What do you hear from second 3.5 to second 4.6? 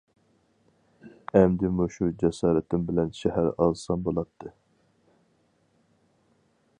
ئالسام بولاتتى.